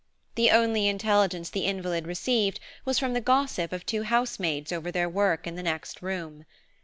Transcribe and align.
The 0.33 0.49
only 0.49 0.87
intelligence 0.87 1.51
the 1.51 1.65
invalid 1.67 2.07
received 2.07 2.59
was 2.85 2.97
from 2.97 3.13
the 3.13 3.21
gossip 3.21 3.71
of 3.71 3.85
two 3.85 4.01
housemaids 4.01 4.71
over 4.71 4.91
their 4.91 5.07
work 5.07 5.45
in 5.45 5.53
the 5.55 5.61
next 5.61 6.01
room. 6.01 6.43